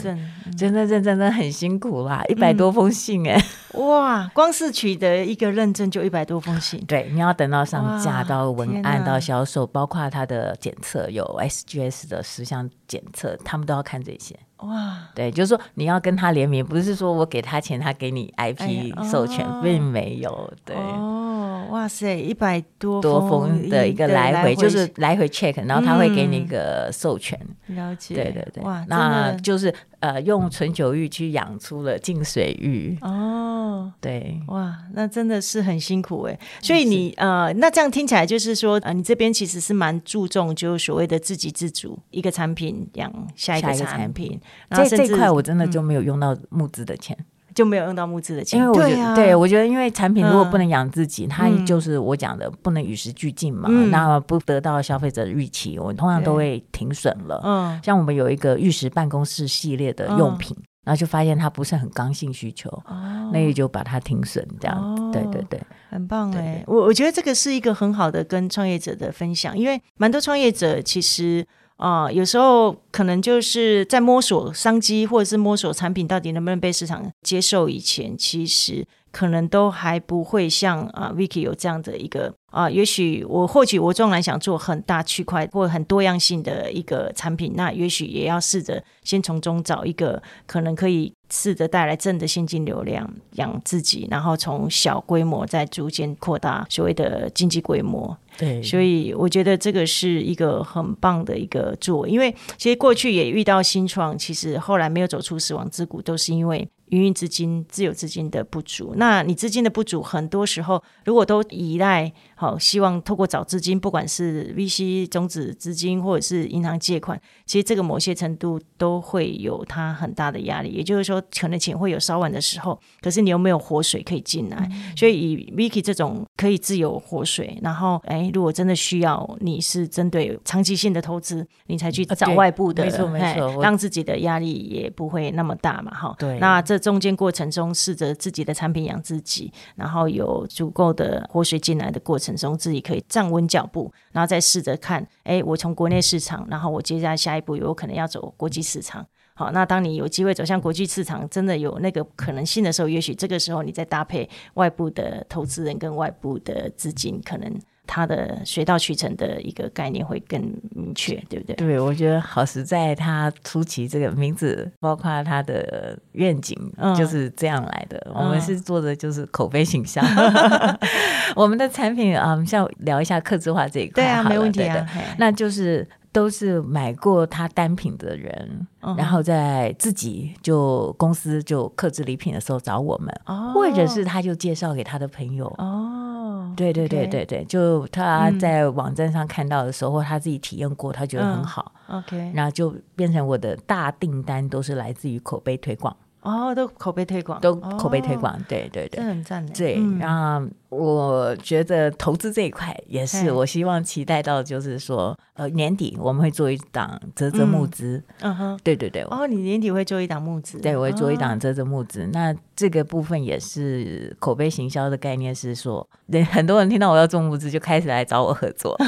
[0.57, 3.39] 真的认证真的很辛苦啦，一百多封信哎，
[3.77, 14.35] 哇，光是取得一个认证就一百多封信，对，你要等到上架到文案到销售，包括它的检测有 SGS 的十项检测，他们都要看这些。
[14.57, 20.51] 哇，对，就是说你要跟他联名，不是说我给他钱，他给你 IP 授权，哎、并没有。
[20.65, 27.39] 对，哦，哇塞，一百多多封的一个来回，就是来回 check，然后他会给你一个授权。
[27.67, 29.73] 嗯、了解，对对对，哇，那就是。
[29.99, 36.39] 呃，用纯酒玉去养出了净水玉哦，对，哇，那真的是很辛苦哎。
[36.61, 44.39] 所以你呃，那这样听起来就是说，呃，你这边其实是蛮注重，就是所谓的自给自足，一个产品养下一个产品。
[44.69, 47.15] 然后这这块我真的就没有用到募资的钱。
[47.19, 47.25] 嗯
[47.57, 57.41] 就没有用到募资的钱，因为我觉得，对，啊、对我觉得，因为产品如果不能养自己，嗯、它就是我讲的不能与时俱进嘛，嗯、那不得到消费者的预期，我通常都会停损了。
[57.43, 64.77] 嗯，像我们有一个玉石办公室系列的用品，嗯、然后就发现它不是很刚性需求，哦、那也就把它停损，这样。
[64.77, 71.43] 哦、对对对，很棒哎，我我觉得这个是一个很好的跟创业者的分享，因为蛮多创业者其实。
[71.77, 77.69] 啊、有时候可能就是在摸索商机，或者是摸索产品到底能不能被市场接受。
[77.69, 98.15] 以前，其实可能都还不会像啊、呃、Vicky 有这样的一个啊、呃，也许我或许我纵然想做很大区块或很多样性的一个产品，那也许也要试着先从中找一个可能可以试着带来正的现金流量养自己，然后从小规模再逐渐扩大所谓的经济规模。
[98.37, 108.93] 对，所以我觉得这个是一个很棒的一个做，因为其实过去也遇到新创，其实后来没有走出死亡之谷，都是因为营运资金、自有资金的不足。
[108.95, 120.69] 那你资金的不足，很多时候如果都依赖好，希望透过找资金，不管是 VC 种子资金或者是银行借款，其实这个某些程度都会有它很大的压力。
[120.69, 124.69] 也就是说，可能钱会有烧完的时候，可是你又没有活水可以进来。
[124.71, 136.15] 嗯、所以以 Vicky 这种可以自由活水，然后哎，如果真的需要，你是针对长期性的投资，你才去找外部的，没错没错，让自己的压力也不会那么大嘛，哈。
[136.19, 136.37] 对。
[136.37, 149.05] 那这中间过程中，试着自己的产品养自己，然后有足够的活水进来的过程中，自己可以站稳脚步，然后再试着看，哎，我从国内市场，然后我接下来下一步有可能要走国际市场。
[149.33, 157.59] 好，那当你有机会走向国际市场，真的有那个可能性的时候，也许这个时候你再搭配外部的投资人跟外部的资金，可能。
[157.87, 160.39] 它的水到渠成的一个概念会更
[160.75, 161.55] 明确，对不对？
[161.55, 162.93] 对，我觉得好实在。
[162.97, 166.57] 它初期这个名字，包括它的愿景，
[166.97, 167.97] 就是这样来的。
[168.07, 170.03] 嗯、我们是做的就是口碑形象。
[170.03, 170.79] 嗯、
[171.35, 174.73] 我们的产品啊，像聊一下客制化这一块，对啊，没问题啊。
[174.73, 185.45] 对对，那就是都是买过他单品的人，嗯、然后在自己就公司就克制礼品的时候找我们，哦、或者是他就介绍给他的朋友。
[185.59, 186.06] 哦。
[186.55, 191.71] 对对对对对就他在网站上看到的时候，他自己体验过，他觉得很好。
[191.87, 195.95] 嗯、OK，然后就变成我的大订单都是来自于口碑推广。
[196.21, 199.53] 哦，都口碑推广，都口碑推广，哦、对对对，这很赞的。
[199.53, 208.03] 对，嗯、然后我觉得投资这一块也是，我希望期待到就是说，呃，年底我们会做一档泽泽募资。
[208.21, 209.03] 嗯哼，对对对。
[209.03, 210.59] 哦，你年底会做一档募资？
[210.59, 212.03] 对，我会做一档泽泽募资。
[212.03, 215.87] 哦、那这个部分也是口碑行销的概念，是说，
[216.31, 218.75] 很多人听到我要做募资，就开始来找我合作。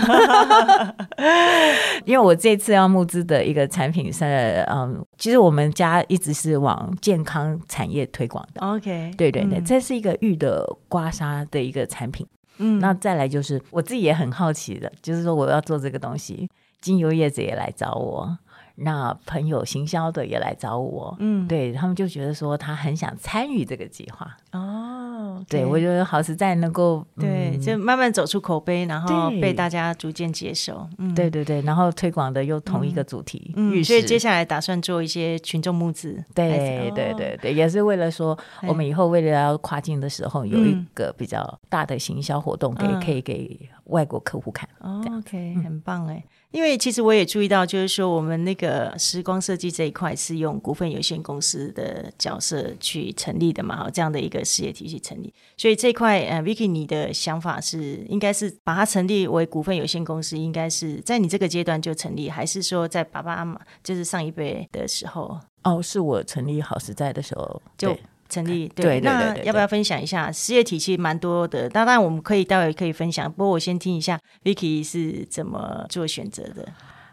[2.06, 4.26] 因为我这次要募资的一个产品是，
[4.70, 8.65] 嗯，其实我们家一直是往健康产业推广的。
[8.65, 12.28] OK，对对对，嗯、这是一个玉的刮痧的一个产品。
[12.58, 16.50] 嗯，那再来就是我自己也很好奇的，就是说我要做这个东西，
[16.82, 18.38] 精油业者也来找我，
[18.82, 21.15] 那朋友行销的也来找我。
[21.20, 24.38] 嗯，对他们就觉得说他很想参与这个计划。
[24.52, 25.15] 哦。
[25.48, 30.86] 对，我觉得好实在能够对，就慢慢走出口碑，然后被大家逐渐接受。
[30.98, 36.22] 嗯，对对对，然后推广的又同一个主题，嗯，所以接下来打算做一些群众募资。
[36.36, 38.38] 对对对对，也是为了说，
[38.68, 44.68] 我们以后为了要跨境的时候，有一个比较大的行销活动，给可以给外国客户看。
[44.80, 46.22] 哦 OK，很棒哎。
[46.52, 55.32] 因为其实我也注意到，就是说我们那个时光设计这一块是用股份有限公司的角色去成立的嘛，哈这样的一个事业体系成立。
[55.58, 65.40] 所以这块，呃，Vicky，你的想法是应该是把它成立为股份有限公司，应该是在你这个阶段就成立，还是说在爸爸妈妈就是上一辈的时候？
[65.64, 67.96] 哦，是我成立好实在的时候就。
[68.30, 71.68] 成立对，对，对，对，对，那要不要分享一下事业体系蛮多的？
[71.68, 76.68] 当然我们可以待会可以分享，不过我先听一下 Vicky 是怎么做选择的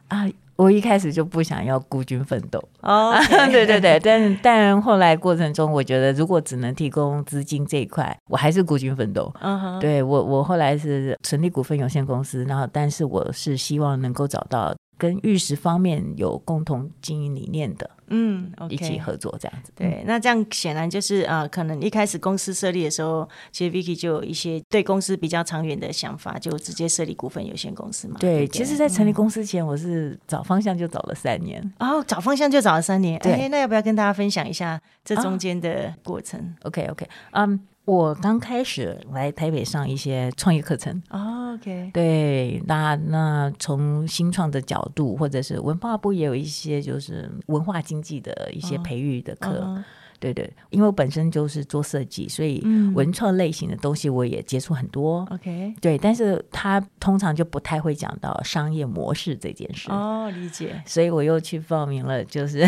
[0.08, 0.28] 啊？
[0.56, 3.14] 我一开始就不想要孤军奋斗哦
[3.52, 9.30] 对对对，但但后来过程中，我觉得如果只能提供资金这一块，我还是孤军奋斗。
[9.40, 9.80] 嗯哼、uh，huh.
[9.80, 14.74] 对我我后来是成立股份有限公司，然后但是我是希望能够找到。
[14.98, 19.70] 跟玉石方面有共同经营理念的，嗯，okay, 一起合作这样子。
[19.76, 28.16] 对，那这样显然就是啊、呃，可能一开始公司设立的时候，其实 Vicky 就有一些对公司比较长远的想法，就直接设立股份有限公司嘛。
[28.18, 31.62] 对，对对其实，在成立公司前，我是找方向就找了三年。
[31.78, 33.18] 哦，找方向就找了三年。
[33.20, 37.08] 对、欸，那要不要跟大家分享一下这中间的过程、啊、？OK，OK，okay, okay.
[37.32, 37.60] 嗯。
[37.86, 49.50] 我刚开始来台北上一些创业课程，OK，对，那那从新创的角度，或者是文化部也有一些就是文化经济的一些培育的课。
[49.50, 49.84] Oh, uh huh.
[50.18, 52.62] 对对，因为我本身就是做设计，所以
[52.94, 55.26] 文创类型的东西我也接触很多。
[55.30, 59.90] OK，对，但是他通常就不太会讲到商业模式这件事。
[59.90, 60.82] 哦，理解。
[60.86, 62.66] 所以我又去报名了，就是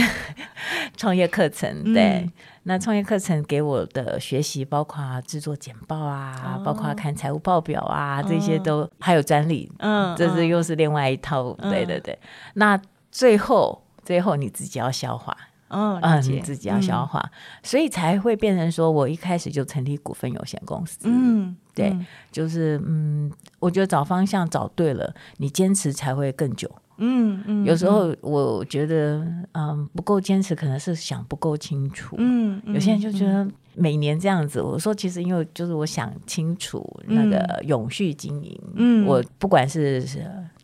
[0.96, 1.94] 创业课程。
[1.94, 2.32] 对，嗯、
[2.64, 9.70] 那创业课程给我的学习包括制作简报啊，哦、包括看财务报表啊，这些都、哦、还有专利。
[9.78, 11.56] 嗯，这是又是另外一套。
[11.58, 12.18] 嗯、对对对，
[12.54, 12.80] 那
[13.11, 15.37] 最后最后你自己要消化。
[15.68, 17.31] 哦，嗯，你自己要消化，嗯、
[17.62, 20.98] 所以才会变成说，我一开始就成立股份有限公司。
[21.02, 26.70] 嗯，对，嗯、就是嗯，我觉得找方向找对了，你坚持才会更久。
[26.96, 32.16] 嗯嗯，嗯有时候我觉得嗯不够坚持，可能是想不够清楚。
[32.18, 38.61] 嗯，嗯有些人就觉得每年这样子，我说其实因为就是我想清楚那个永续经营。
[38.74, 40.02] 嗯，我不管是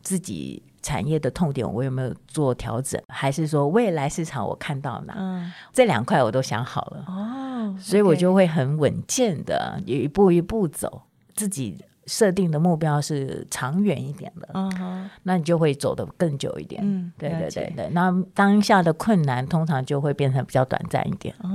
[0.02, 0.62] 自己。
[0.84, 3.02] 产业的痛点，我有没有做调整？
[3.08, 5.14] 还是说未来市场我看到哪？
[5.16, 11.02] 嗯，这两块我都想好了哦，所以我就会很稳健的，一步一步走，
[11.34, 16.82] 自己设定的目标是长远一点的，嗯哼，那你就会走得更久一点。
[16.84, 17.88] 嗯，对对对对。
[17.92, 21.34] 那当下的困难通常就会变成比较短暂一点。
[21.42, 21.48] 哦，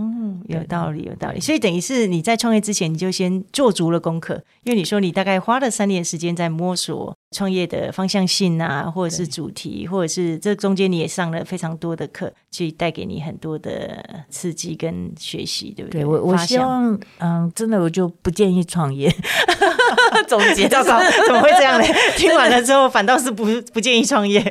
[0.47, 1.39] 有道理，有道理。
[1.39, 16.01] 所以等于是你在创业之前，你就先做足了功课，因为你说你大概花了三年时间在摸索创业的方向性啊，或者是主题，或者是这中间你也上了非常多的课，去带给你很多的刺激跟学习，对不对？
[16.01, 19.13] 对我我希望，嗯，真的我就不建议创业。
[20.39, 21.87] 总结糟糕， 怎么会这样呢？
[22.15, 24.41] 听完了之后，反倒是不不建议创业。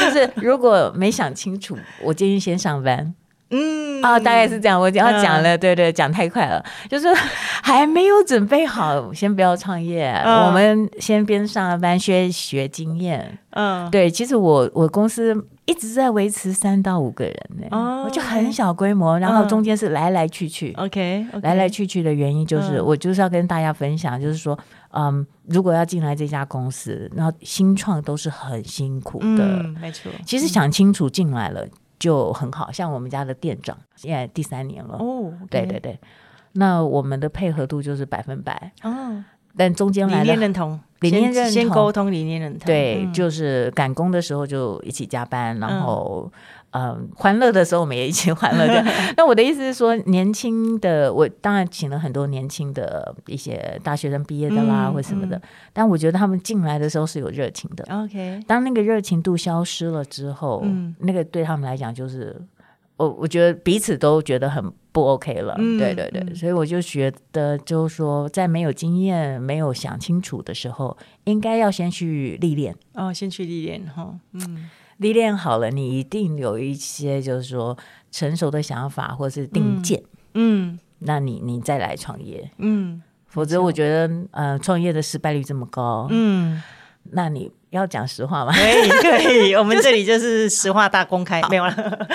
[0.00, 3.14] 就是如果没想清楚，我建议先上班。
[3.54, 4.80] 嗯啊，大概是这样。
[4.80, 7.06] 我要讲了，嗯、对对，讲太快了，就是
[7.62, 10.12] 还没有准备好，先不要创业。
[10.24, 13.38] 嗯、我们先边上班，先学经验。
[13.50, 20.72] 嗯，对，其实我我公司一直在维持三到五个人呢，哦、我就很小规模，然后中间是来来去去。
[20.76, 24.58] OK，, okay 来来去去的原因就是，嗯、我就是要跟大家分享，就是说，
[24.92, 30.10] 嗯，如果要进来这家公司，然后新创都是很辛苦的，嗯、没错。
[30.26, 31.64] 其实想清楚进来了。
[32.04, 34.98] 就很好，像我们家的店长现在第三年了。
[34.98, 35.98] 哦，okay、对对对，
[36.52, 38.72] 那我们的配合度就是百分百。
[38.82, 39.24] 哦，
[39.56, 46.30] 但中间来理念认同，理念认同，先沟通理念认同，对，嗯、就是赶工的时候就一起加班，然后。
[46.74, 48.84] 嗯嗯，欢乐的时候我们也一起欢乐的。
[49.16, 55.40] 那我的意思是说，年轻的我当然请了很多年轻的一些大学生毕业的啦，或什么的。
[55.72, 57.84] 但我觉得他们进来的时候是有热情的。
[57.90, 60.66] OK，当那个热情度消失了之后，
[60.98, 62.36] 那个对他们来讲就是，
[62.96, 65.54] 我我觉得彼此都觉得很不 OK 了。
[65.78, 72.74] 对对对，所以我就觉得，就是说，在没有经验、没有想清楚的时候，应该要先去历练。
[72.94, 74.68] 哦，先去历练哈，嗯。
[74.98, 77.76] 历练好了，你一定有一些就是说
[78.10, 80.02] 成熟的想法，或是定见，
[80.34, 86.62] 嗯，嗯，那你你再来创业，嗯，否则我觉得，呃，创业的失败率这么高，嗯，
[87.10, 88.52] 那你要讲实话吗？
[88.52, 91.74] 可以， 可以，我们这里就是实话大公开，没有了。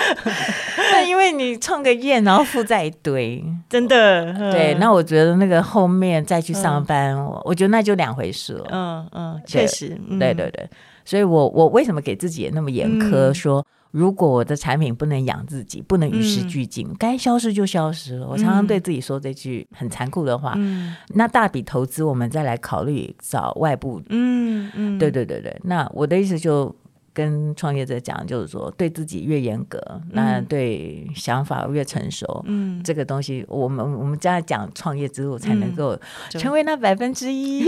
[0.92, 8.66] 那因为你创个业，然后负债一堆，真的，对，那我觉得那个后面再去上班，我、嗯、我觉得那就两回事了。
[8.70, 10.68] 嗯嗯，确实，嗯、对对对。
[11.10, 13.10] 所以我，我我为什么给自己也那么严苛？
[13.10, 18.28] 嗯、说如果我的产品不能养自己，不能与时俱进，嗯、该消失就消失了。
[18.28, 20.54] 我常常对自己说这句很残酷的话。
[20.56, 24.00] 嗯、那大笔投资，我们再来考虑找外部。
[24.08, 25.60] 嗯嗯，对对对对。
[25.64, 26.72] 那我的意思就。
[27.20, 32.42] 跟创业者讲，就是说，对自己越严格，嗯、那对想法越成熟。
[32.46, 35.98] 嗯，这个东西，我们我们这样讲创业之路，才能够
[36.30, 37.66] 成为那百分之一。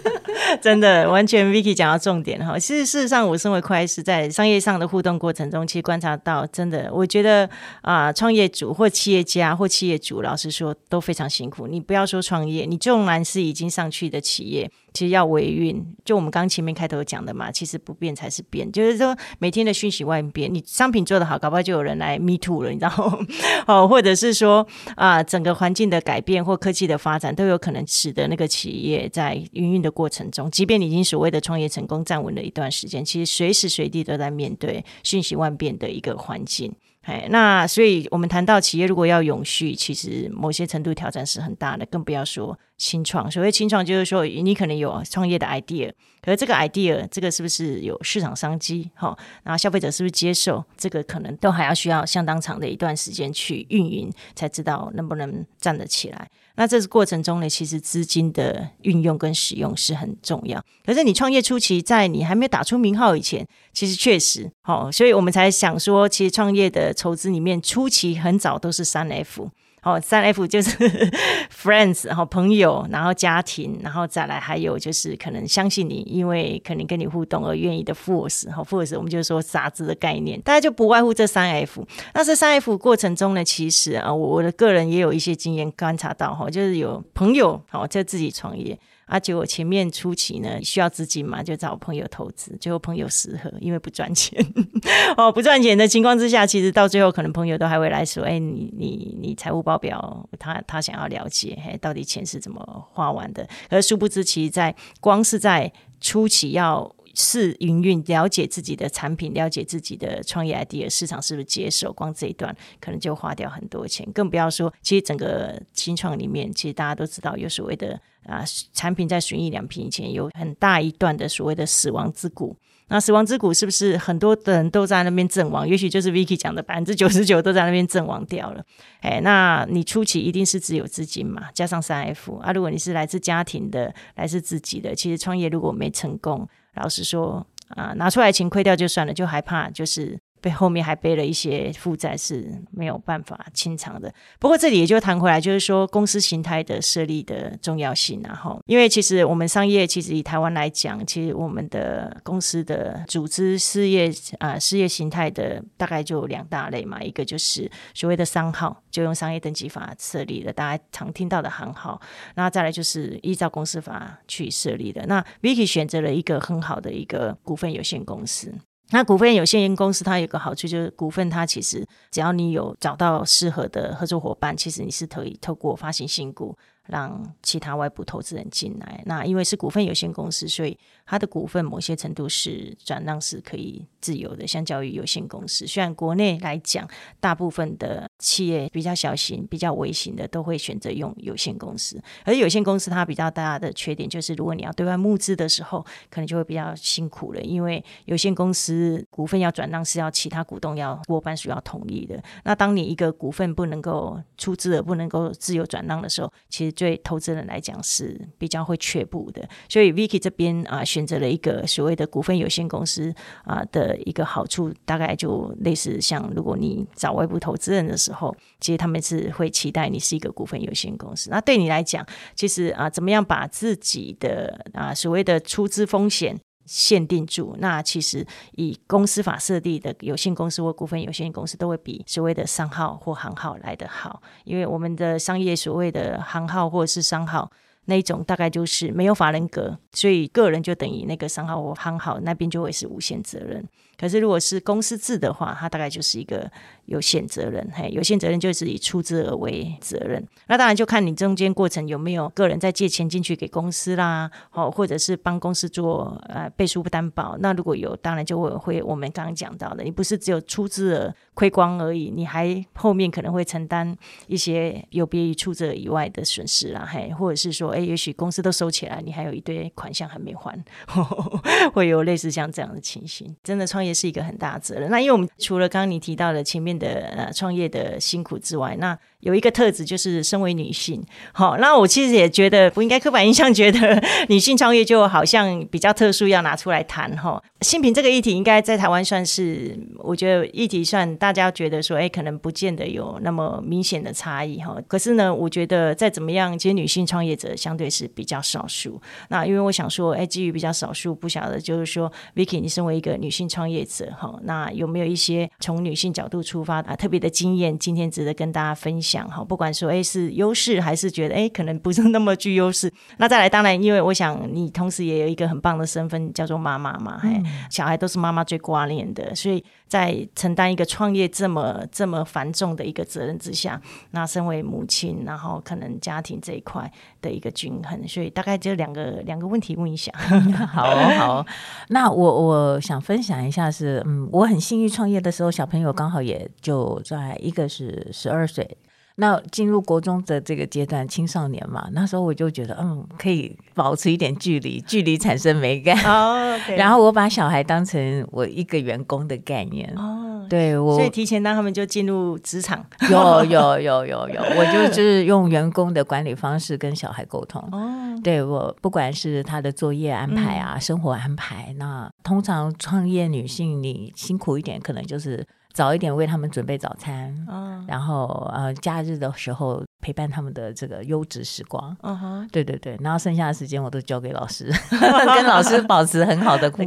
[0.62, 2.58] 真的，完全 Vicky 讲到重点哈。
[2.58, 7.48] 其实事实上，我身为会计师，在商业上的互动过程中，其实观察到，真的，我觉得
[7.82, 11.66] 啊，创业主或企业家或企业主，老实说，都非常辛苦。
[11.66, 14.70] 你不要说创业，你纵然是已经上去的企业。
[14.96, 18.72] 其实要维运，就我们刚前面开头讲的嘛，其实不变才是变。
[18.72, 23.18] 就是说，每天的讯息万变，你商品做得好，搞不好就有人来 me too 了，你知道吗？
[23.68, 36.74] 哦，或者是说啊，整个环境的改变或科技的发展，都有可能使得那个企业在营运的过程中，即便你已经所谓的创业成功站稳了一段时间，其实随时随地都在面对讯息万变的一个环境。
[37.02, 43.30] 哎，那所以我们谈到企业如果要永续，其实某些程度挑战是很大的，更不要说清创。
[43.30, 48.90] 所谓清创，就是说你可能有创业的 idea，可是这个 idea 这个是不是有市场商机？
[48.94, 50.64] 哈，然后消费者是不是接受？
[50.76, 56.28] 这个可能都还要需要相当长的一段时间去运营，才知道能不能站得起来。
[56.56, 60.62] 那这个过程中呢，其实资金的运用跟使用是很重要。
[60.84, 69.50] 可是你创业初期，在你还没有打出名号以前，其实确实，好，所以我们才想说，其实创业的筹资里面，初期很早都是三 F。
[69.86, 70.76] 哦，三 F 就是
[71.48, 81.86] friends，然后朋友，然后家庭，然后再来还有就是可能相信你，因为可能跟你互动而愿意的 force，好 force，我们就说傻子的概念，大家就不外乎这三 F。
[82.14, 88.76] 那这三 F 过程中呢，其实啊，我的个人也有一些经验观察到哈，就是有朋友好在自己创业。
[89.06, 94.44] 啊，结果前面初期呢，需要资金嘛，就找朋友投资，结果朋友失和，因为不赚钱。
[95.16, 103.48] 哦，不赚钱的情况之下，其实到最后可能朋友都还会来说，哎，你你你财务报表，他他想要了解，嘿，到底钱是怎么花完的？
[103.70, 106.95] 而殊不知，其实在光是在初期要。
[107.18, 111.90] 试营运，了解自己的产品，了解自己的创业 idea，市场是不是接受？
[111.90, 122.54] 光这一段可能就花掉很多钱，更不要说，其实整个新创里面，其实大家都知道有所谓的啊，产品在损益两平以前有很大一段的所谓的死亡之谷。
[122.88, 125.68] 那死亡之谷是不是很多的人都在那边阵亡？
[125.68, 128.64] 也许就是 Vicky 讲的百分之九十九都在那边阵亡掉了。
[129.00, 132.52] 哎，那你初期一定是只有资金嘛，加上三 F 啊。
[132.52, 140.18] 如果你是来自家庭的，来自自己的，其实创业如果没成功，老实说啊，拿出来钱亏掉就算了，就害怕就是。
[140.40, 144.12] 背后面还背了一些负债是没有办法清偿的。
[144.38, 162.00] 不过这里也就谈回来，就是说公司形态的设立的重要性，然后因为其实我们商业其实以台湾来讲，其实我们的公司的组织事业啊事业形态的大概就两大类嘛，一个就是所谓的商号，就用商业登记法设立的，大家常听到的行号，
[162.34, 165.04] 那再来就是依照公司法去设立的。
[165.06, 168.54] 那 Vicky 选择了一个很好的一个股份有限公司。
[168.90, 176.56] 那股份有限公司它有个好处，就是股份它其实只要你有找到适合的合作伙伴，其实你是可以透过发行新股。
[176.88, 185.66] 让其他外部投资人进来，那因为是股份有限公司，所以它的股份某些程度是转让是可以自由的，相较于有限公司。
[185.66, 202.22] 虽然国内来讲，大部分的企业比较小型、比较微型的都会选择用有限公司，而有限公司它比较大的缺点就是，如果你要对外募资的时候，可能就会比较辛苦了，因为有限公司股份要转让是要其他股东要过半数要同意的。
[202.44, 213.14] 那当你一个股份不能够出资而不能够自由转让的时候，其实对投资人来讲是比较会却步的，所以 Vicky 这边啊选择了一个所谓的股份有限公司
[213.44, 221.30] 啊的一个好处，大概就类似像如果你找外部投资人的时候，时候其实他们是会期待你是一个股份有限公司。
[221.30, 237.50] 那对你来讲，其实啊怎么样把自己的啊所谓的出资风险限定住，那其实以公司法设立的有限公司或股份有限公司都会比所谓的商号或行号来得好，因为我们的商业所谓的行号或者是商号
[237.88, 243.64] 那一种大概就是没有法人格，所以个人就等于那个商号或行号那边就会是无限责任。
[243.98, 246.50] 可是如果是公司制的话，它大概就是一个。
[246.86, 250.24] 有限责任，嘿，有限责任就是以出资额为责任。
[250.46, 257.36] 那当然就看你中间过程有没有个人在借钱进去给公司啦，哦，或者是帮公司做呃背书不担保。
[257.40, 263.92] 那如果有，当然就会会我们刚刚讲到的，你不是只有出资额亏光而已，你还后面可能会承担
[264.28, 271.40] 一些有别于出资额以外的损失啦，嘿，或者是说，哎，也许公司都收起来，你还有一堆款项还没还，呵 呵
[271.72, 273.34] 会有类似像这样的情形。
[273.42, 274.90] 真的创业也是一个很大责任。
[274.90, 276.76] 那因为我们除了刚刚你提到的前面。
[276.76, 281.02] 的呃，创业的辛苦之外，那有一个特质就是身为女性，
[281.32, 287.42] 好，那我其实也觉得不应该刻板印象，觉得女性创业就好像比较特殊，要拿出来谈哈。
[287.62, 294.76] 性平这个议题应该在台湾算是，我觉得议题算大家觉得说，哎，可能不见得有那么明显的差异哈。
[294.86, 299.00] 可是呢，我觉得再怎么样，其实女性创业者相对是比较少数。
[299.30, 309.44] 那因为我想说，哎，基于比较少数，不晓得就是说，Vicky，你身为一个女性创业者哈，那有没有一些从女性角度出发啊特别的经验，今天值得跟大家分享哈？
[309.44, 312.92] 不管说诶是优势，还是觉得诶可能不是那么具优势。
[313.18, 317.40] 那再来，当然，因为我想你同时也有一个很棒的身份，叫做妈妈嘛，嘿。
[317.70, 326.90] 小孩都是妈妈最挂念的，所以在承担一个创业这么这么繁重的一个责任之下，那身为母亲，然后可能家庭这一块
[327.20, 330.12] 的一个均衡，所以大概就两个两个问题问一下。
[330.72, 331.46] 好哦，好哦，
[331.88, 338.76] 那我我想分享一下是，嗯，我很幸运创业的时候，小朋友刚好也就在一个是十二岁。
[339.18, 345.96] 那进入国中的这个阶段，青少年嘛，那时候我就觉得，嗯，可以保持一点距离，距离产生美感。
[346.04, 346.76] 哦，oh, okay.
[346.76, 349.90] 然后我把小孩当成我一个员工的概念。
[349.96, 352.84] 哦，oh, 对，我所以提前让他们就进入职场。
[353.10, 357.60] 有有有有有， 我就就是用员工的管理方式跟小孩沟通。
[357.72, 358.22] 哦，oh.
[358.22, 365.46] 对，我不管是他的作业安排啊，嗯、生活安排，那通常创业女性你辛苦一点，可能就是。
[365.76, 376.84] 早一点为他们准备早餐，嗯、然后呃，假日的时候陪伴他们的这个优质时光，嗯哼，对对对，然后剩下的时间我都交给老师， 跟老师保持很好的沟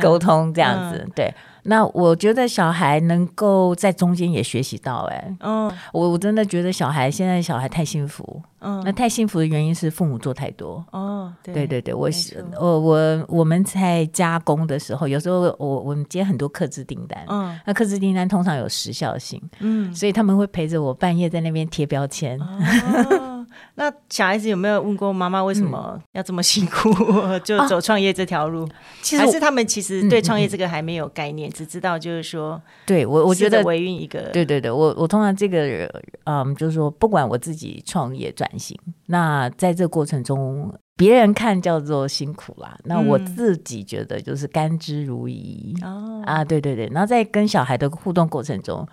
[0.00, 1.32] 沟通，这样子，嗯、对。
[1.64, 22.40] 那我觉得小孩能够在中间也学习到、欸，哎，嗯，我我真的觉得小孩现在小孩太幸福，嗯，那太幸福的原因是父母做太多，哦，对，对对对，我是我我我们在加工的时候，有时候我我们接很多客制订单，嗯，那客制订单通常有时效性，嗯，所以他们会陪着我半夜在那边贴标签。
[22.40, 23.34] 哦。
[23.74, 26.90] 那小孩子有没有问过妈妈为什么要这么辛苦，
[27.22, 28.68] 嗯、 就走创业这条路？
[29.02, 35.90] 其实还是他们其实对创业这个还没有概念，嗯嗯、只知道就是说，对我我觉得维运一个，对对对，我我通常这个
[36.24, 46.88] 嗯，就是说不管我自己创业转型，那在这过程中，别人看叫做辛苦啦，那我自己觉得就是甘之如饴、嗯、啊，对对对。
[46.92, 48.86] 然后在跟小孩的互动过程中，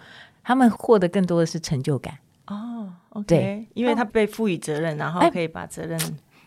[0.43, 2.91] 他们获得更多的是成就感哦。
[3.25, 5.97] 对，因为他被赋予责任，然后可以把责任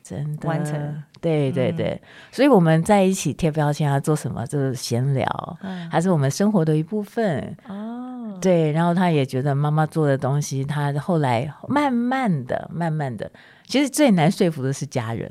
[0.08, 1.02] 真的完成。
[1.20, 2.00] 对对对、嗯，
[2.30, 8.38] 所以我们在一起贴标签啊，做什么就是闲聊，嗯，还是我们生活的一部分哦。
[8.40, 13.28] 对，然后他也觉得妈妈做的东西，他后来慢慢的、慢慢的。
[13.66, 15.28] 其实最难说服的是家人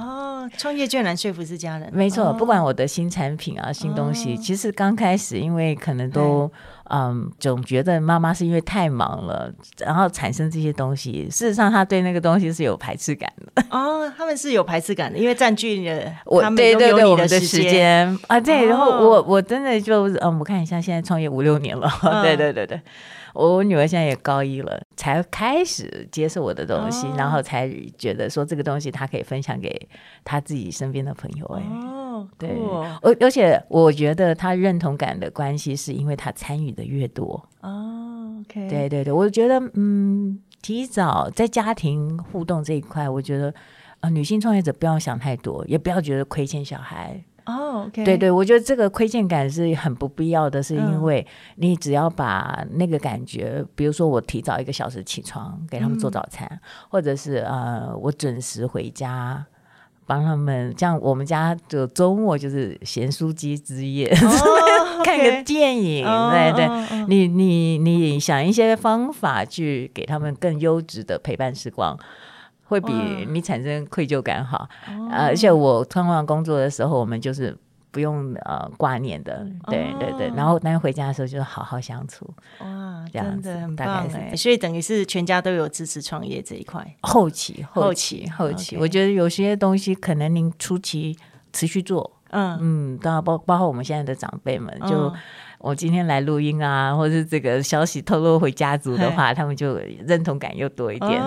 [0.00, 1.90] 哦，创业最难说服是家人。
[1.92, 6.50] 没错，不管我的新产品啊、新东西，其实刚开始因为可能都
[6.84, 11.28] 嗯，总觉得妈妈是因为太忙了，然后产生这些东西。
[11.30, 18.40] 事实上，他对那个东西是有排斥感的哦，他们是有排斥感的，因为占据了我对对对我们的时间啊。
[18.40, 21.88] 对，然后我我真的就嗯，我看一下，现在创业五六年了，
[22.22, 22.80] 对对对对。
[23.34, 29.88] 我女儿现在也高一了，才开始接受我的东西，哦、然后才觉得说这个东西她可以分享给
[30.24, 31.46] 她自己身边的朋友。
[31.46, 32.50] 哎，哦，对，
[33.02, 37.48] 而而且我觉得她认同感的关系是因为她参与的越多。
[37.60, 43.48] 哦，OK，对对对，我觉得嗯，提早在家庭互动这一块，我觉得
[44.00, 47.22] 啊、呃，女性创业者不要想太多，也不要觉得亏欠小孩。
[47.46, 51.26] 哦、oh, 对对，我觉得这个亏欠感是很不必要的，是因为
[51.56, 56.60] 你只要把那个感觉，嗯、比如说我提早一个小时起床给他们做早餐，嗯、
[56.90, 59.44] 或者是呃我准时回家
[60.06, 65.04] 帮他们，像我们家就周末就是咸酥鸡之夜， oh.
[65.04, 67.08] 看个电影，oh, 对对，oh, oh.
[67.08, 71.98] 你你你想一些方法去给他们更优质的陪伴时光。
[72.70, 72.92] 会比
[73.28, 74.68] 你产生愧疚感好，
[75.10, 77.56] 呃，而且我通常工作的时候，我们就是
[77.90, 80.32] 不用呃挂念的，对对对。
[80.36, 82.32] 然后当回家的时候，就好好相处。
[82.60, 84.36] 哇，这样子很棒哎！
[84.36, 86.86] 所以等于是全家都有支持创业这一块。
[87.00, 91.18] 后期，后期，后期，我觉得有些东西可能您初期
[91.52, 95.12] 持续做，嗯嗯，当然包包括我们现在的长辈们就。
[95.62, 101.22] 我今天来录音啊，或是这个消息透露回家族的话，他们就认同感又多一点。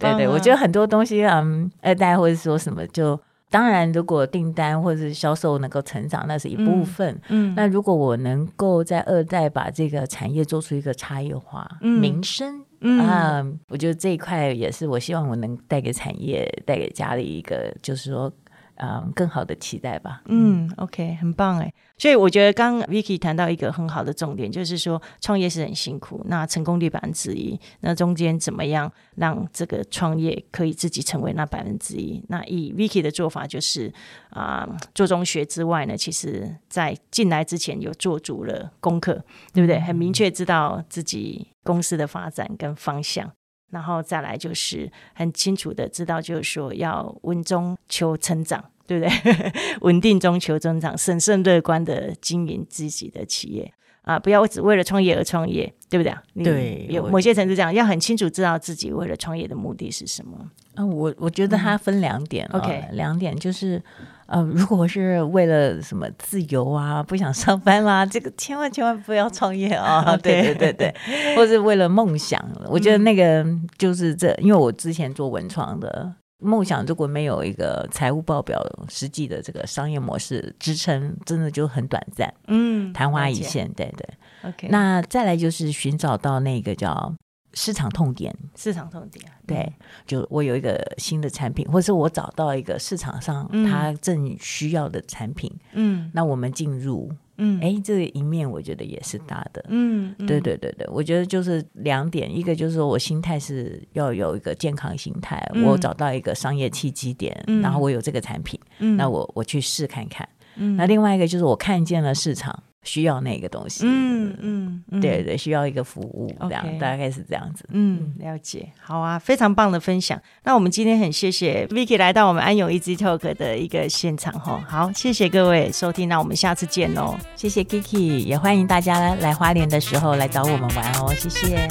[0.00, 3.16] 对对，我觉得很多东西，嗯，二代或者说什么，就
[3.48, 7.14] 当然，如果订单或者是销售能够成长，那是一部分。
[7.28, 18.32] 嗯，嗯，那如果我能够在二代把这个产业做出一个差异化、嗯、名声，嗯，啊，我觉得这一块也是我希望我能带给产业、带给家里一个，就是说。
[18.80, 20.22] 嗯，更好的期待吧。
[20.26, 21.72] 嗯，OK，很棒哎。
[21.96, 32.24] 所以我觉得刚 Vicky 谈到一个很好的重点，就是说创业是很辛苦，那成功率百分之一，那中间怎么样让这个创业可以自己成为那百分之一？
[32.28, 33.92] 那以 Vicky 的做法就是
[34.30, 39.80] 啊、呃，做中学之外呢，其实在进来之前有做足了功课，对不对？
[39.80, 43.32] 很明确知道自己公司的发展跟方向。
[43.70, 49.52] 然后再来就是很清楚的知道，就是说要稳中求成长，对不对？
[49.82, 56.44] 稳定中求增长，审慎乐观的经营自己的企业啊，不要只为了创业而创业，对不对？
[56.44, 60.50] 对，有某些层次这样，要很清楚知道自己为了创业的目的是什么。
[60.74, 63.82] 啊，我我觉得它分两点，嗯，OK，两点就是。
[64.28, 70.14] 呃，如果是为了什么自由啊，不想上班啦，这个千万千万不要创业啊！
[70.18, 73.44] 对对对对，或是为了梦想，我觉得那个
[73.78, 84.08] 就是这，因为我之前做文创的，梦想如果没有一个财务报表实际的这个商业模式支撑，真的就很短暂，嗯，昙花一现，对对。
[84.42, 87.14] OK，那再来就是寻找到那个叫。
[87.58, 89.72] 市场痛点，市场痛点，对，
[90.06, 112.62] 就我有一个新的产品，或者是我找到一个市场上它正需要的产品，嗯，那我们进入，嗯，哎，这一面我觉得也是大的，嗯，对对对对，我觉得就是两点，一个就是说我心态是要有一个健康心态，嗯，我找到一个商业契机点，嗯，然后我有这个产品，嗯，那我我去试看看，嗯，那另外一个就是我看见了市场。
[112.84, 120.20] 需要那个东西，嗯嗯，嗯，对对，需要一个服务，这样.大概是这样子，嗯，了解，好啊，非常棒的分享。
[120.44, 131.68] 那我们今天很谢谢 Vicky 来到我们安永 Easy Talk 的一个现场哈，好，谢谢各位收听，那我们下次见喽，谢谢 Kiki，也欢迎大家来花莲的时候来找我们玩哦，谢谢。